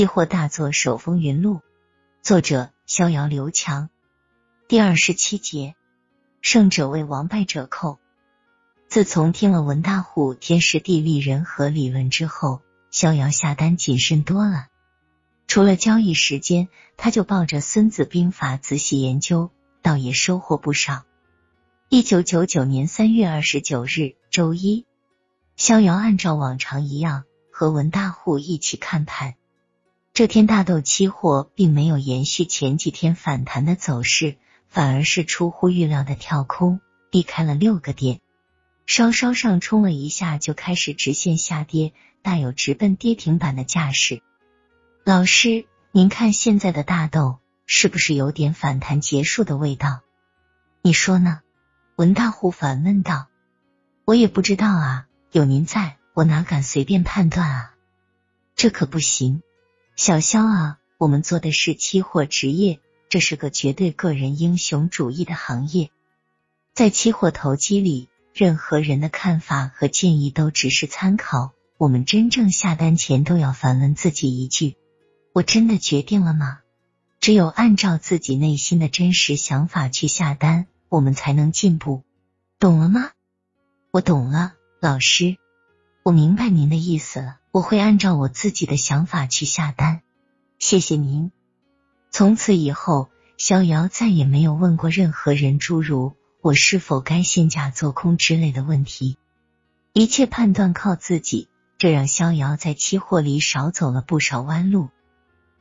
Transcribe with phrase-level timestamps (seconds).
[0.00, 1.60] 期货大作手风云录，
[2.22, 3.90] 作者逍遥刘强，
[4.66, 5.74] 第二十七节，
[6.40, 7.98] 胜者为王，败者寇。
[8.88, 14.68] 自从听了文大户天时地利人和理论之后，逍遥下单谨慎多了。
[15.46, 19.50] 除了交易时间，他就抱着《孙子兵法》仔细研究，
[19.82, 21.04] 倒也收获不少。
[21.90, 24.86] 一九九九年三月二十九日，周一，
[25.56, 29.34] 逍遥按照往常一样和文大户一起看盘。
[30.20, 34.36] 这天大豆期货并没有延续前几天反弹的走势，
[34.68, 38.20] 反而是出乎预料的跳空，低开了六个点，
[38.84, 44.20] 稍稍上冲了一下就开始直线下跌，大有直奔跌停板的架势。
[45.06, 50.02] 老师，您看现在的大豆是不是有点反弹结束的味道？
[50.82, 51.40] 你说呢？
[51.96, 53.28] 文大户反问道。
[54.04, 57.74] 我也不知道啊，有您在，我哪敢随便判断啊？
[58.54, 59.40] 这可不行。
[60.00, 62.80] 小肖啊，我们做的是期货职业，
[63.10, 65.90] 这是个绝对个人英雄主义的行业。
[66.72, 71.52] 在期货投机里，任何人的看法和建议都只是参考。
[71.76, 74.78] 我们真正下单前都要反问自己一句：
[75.34, 76.60] 我真的决定了吗？
[77.20, 82.04] 只有按照自己内心的真实想法去下单，我们才能进步。
[82.58, 83.10] 懂了吗？
[83.90, 85.36] 我懂了，老师，
[86.02, 87.36] 我明白您的意思了。
[87.52, 90.02] 我会按照我自己的想法去下单，
[90.58, 91.32] 谢谢您。
[92.10, 99.18] 从此以后，逍遥再也没有问过任何人诸如我是否该限价做空之类的问题，
[99.92, 104.88] 一切判断靠自己，这让逍遥在期货里少走了不少弯路。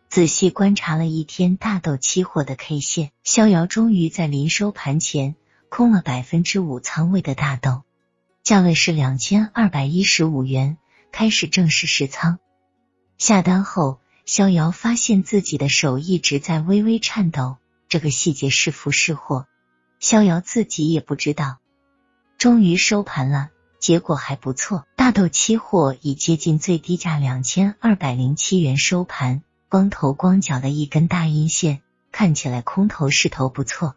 [0.09, 5.35] 仔细观察了一天大豆期货的 K 线，逍遥终于在临收盘前
[5.69, 7.83] 空了百分之五仓位的大豆，
[8.43, 10.77] 价位是两千二百一十五元。
[11.11, 12.37] 开始正式试仓，
[13.17, 19.47] 下单后，逍遥发现自己的手一直在微微颤抖，这个细节是福是祸，
[19.99, 21.57] 逍遥自己也不知道。
[22.37, 23.49] 终于收盘了，
[23.79, 33.95] 结果还不错，大豆期货已接近最低价两千二百零七元收盘，光头光脚的一根大阴线，看起来空头势头不错。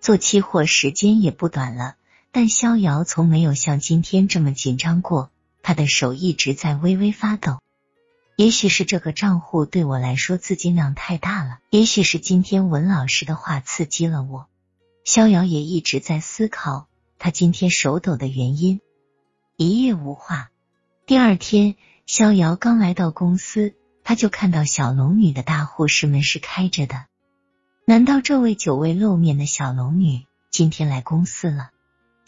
[0.00, 1.96] 做期货时间也不短了，
[2.32, 5.30] 但逍遥从没有像今天这么紧张过。
[5.62, 7.60] 他的手一直在微微发抖，
[8.34, 14.46] 也许是这个账户对我来说资金量太大了，也许是今天文老师的话刺激了我。
[15.04, 18.80] 逍遥也一直在思考他今天手抖的原因。
[19.56, 20.50] 一夜无话。
[21.04, 21.76] 第二天，
[22.06, 27.04] 逍遥刚来到公司，他就看到小龙女的大护士门是开着的。
[27.84, 31.70] 难道这位久未露面的小龙女今天来公司了？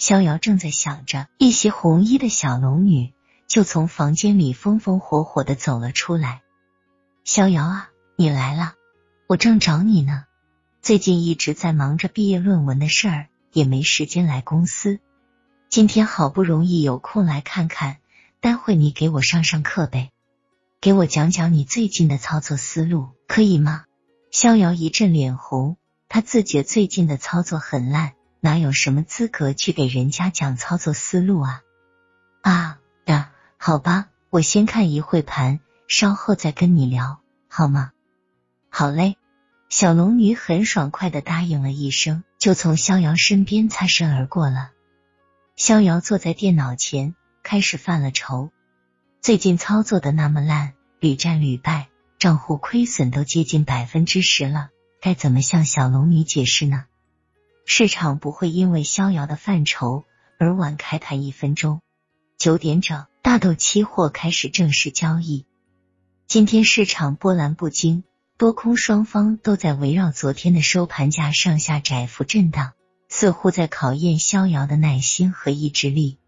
[0.03, 3.13] 逍遥正在想着，一袭红衣的小龙女。
[3.47, 6.43] 就从房间里风风火火的走了出来。
[7.23, 8.75] 逍遥啊，你来了，
[9.29, 10.25] 我正找你呢。
[10.81, 14.99] 最近一直在忙着毕业论文的事儿，也没时间来公司。
[15.69, 17.99] 今天好不容易有空来看看，
[18.41, 20.11] 待会你给我上上课呗，
[20.81, 23.85] 给我讲讲你最近的操作思路，可以吗？
[24.33, 25.77] 逍遥一阵脸红，
[26.09, 31.63] 他自觉最近的操作很烂，哪有什么资格去给人家讲操作思路啊？
[32.41, 33.29] 啊的！
[33.57, 37.93] 好吧，我先看一会盘，稍后再跟你聊，好吗？
[38.69, 39.17] 好嘞。
[39.69, 44.73] 小龙女很爽快的答应了一声，就从逍遥身边擦身而过了。
[45.55, 47.15] 逍遥坐在电脑前，
[47.45, 48.51] 开始犯了愁。
[49.21, 54.71] 最近操作的那么烂，屡战屡败，账户亏损都接近百分之十了，
[55.01, 56.87] 该怎么向小龙女解释呢？
[57.65, 60.05] 市场不会因为逍遥的犯愁
[60.39, 61.81] 而晚开盘一分钟。
[62.39, 63.07] 九点整。
[63.25, 65.47] 大豆期货开始正式交易。
[66.27, 68.03] 今天市场波澜不惊，
[68.37, 72.73] 多空双方都在围绕昨天的收盘价上下窄幅震荡，
[73.09, 76.19] 似乎在考验逍遥的耐心和意志力。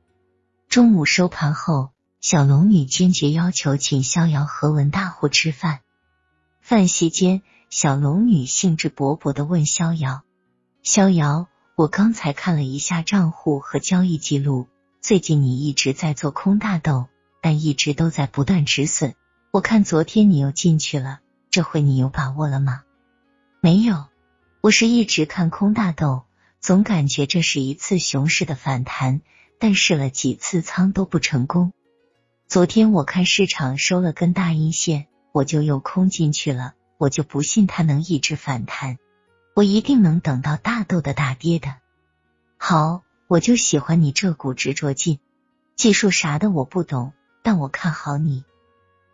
[0.69, 1.91] 中午收盘后，
[2.21, 5.81] 小龙女坚决要求请逍遥和文大户吃饭。
[6.61, 10.23] 饭席间，小龙女兴致勃勃的问逍遥
[10.85, 14.69] ：“逍遥，我刚才看了一下账户和交易记录。”
[15.01, 17.07] 最近你一直在做空大豆，
[17.41, 19.15] 但一直都在不断止损。
[19.51, 21.21] 我看昨天你又进去了，
[21.51, 22.83] 这回你有把握了吗？
[23.63, 24.09] 没有，
[24.61, 26.25] 我是一直看空大豆，
[26.61, 29.23] 总感觉这是一次熊市的反弹，
[29.59, 31.73] 但试了几次仓都不成功。
[32.47, 36.75] 昨天我看市场收了根大阴线，我就又空进去了。
[36.99, 38.99] 我就不信它能一直反弹，
[39.55, 41.77] 我一定能等到大豆的大跌的。
[42.59, 43.03] 好。
[43.27, 45.19] 我就喜欢你这股执着劲，
[45.77, 48.45] 技术啥的我不懂，但我看好你。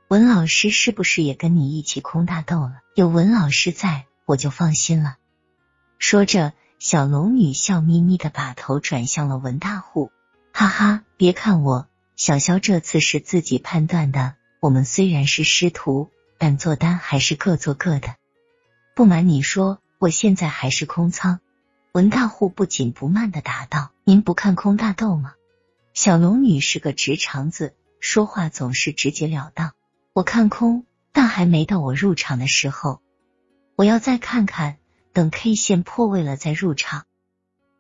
[0.09, 2.81] 文老师是不是也跟你一起空大豆了？
[2.97, 5.17] 有文老师在，我就放心了。
[6.01, 10.11] 说着，小龙女笑眯眯的把头转向了文大户，
[10.53, 14.35] 哈哈，别看我，小肖这次是自己判断的。
[14.59, 18.17] 我们虽然是师徒，但做单还是各做各的。
[18.97, 21.41] 不瞒你说，我现在还是空仓。
[21.93, 25.35] 文大户不紧不慢的答道：“您不看空大斗吗？”
[25.93, 29.73] 小龙女是个直肠子，说话总是直截了当。
[30.15, 33.03] 我看空，但还没到我入场的时候，
[33.77, 34.79] 我要再看看。
[35.13, 37.05] 等 K 线破位了再入场，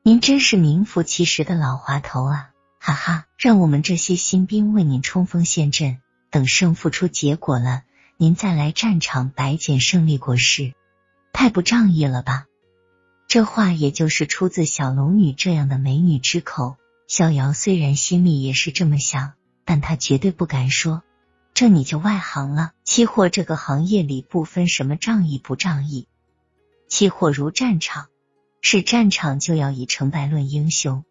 [0.03, 2.51] 您真是名副其实的老滑头啊！
[2.81, 7.85] 哈哈，让我们这些新兵为您冲锋陷阵，等胜负出结果了，
[8.19, 10.75] 您再来战场白捡胜利果实，
[11.33, 12.47] 太不仗义了吧？
[13.29, 16.77] 这话也就是出自小龙女这样的美女之口。
[17.07, 19.33] 逍遥虽然心里也是这么想，
[19.65, 21.03] 但他绝对不敢说。
[21.55, 26.07] 这你就外行了，期货这个行业里不分什么仗义不仗义。
[26.89, 28.07] 期货如战场，
[28.63, 31.05] 是战场就要以成败论英雄。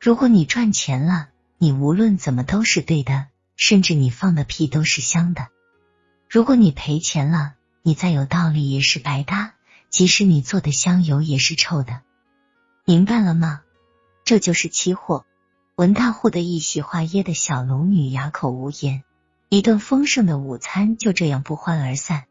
[0.00, 3.26] 如果你赚钱了，你无论怎么都是对的，
[3.56, 5.48] 甚至你放的屁都是香的；
[6.30, 7.55] 如果你赔钱了，
[7.86, 9.54] 你再有道理也是白搭，
[9.90, 12.00] 即使你做的香油也是臭的。
[12.84, 13.60] 明白了吗？
[14.24, 15.24] 这就是期货。
[15.76, 19.04] 文大户的一席话噎得小龙女哑口无言，
[19.50, 22.24] 一顿丰盛的午餐就这样不欢而散。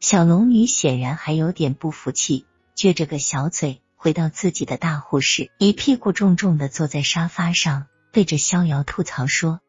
[0.00, 2.44] 小龙女显然还有点不服气，
[2.74, 9.60] 撅着个小嘴回到自己的大户室，一屁股重重的坐在沙发上，对着逍遥吐槽说：“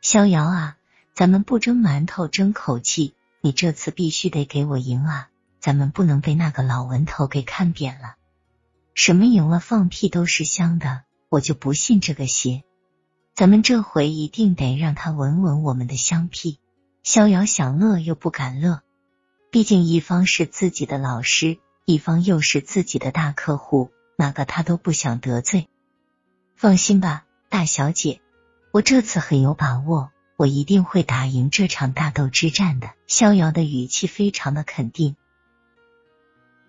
[0.00, 0.78] 逍遥啊，
[1.12, 3.12] 咱们不争馒头争口气，
[3.44, 5.28] 你这次必须得给我赢啊！
[5.60, 8.14] 咱们不能被那个老文头给看扁了。
[8.94, 12.64] 什么赢了放屁都是香的，我就不信这个邪！
[13.34, 16.58] 咱们这回一定得让他闻闻我们的香屁。”
[17.04, 18.80] 逍遥想乐又不敢乐。
[19.50, 25.68] 毕竟一方是自己的老师，一方又是自己的大客户，哪个他都不想得罪。
[26.56, 28.22] 放心吧，大小姐，
[28.70, 32.90] 我这次很有把握，我一定会打赢这场大斗之战的。
[33.06, 35.16] 逍遥的语气非常的肯定。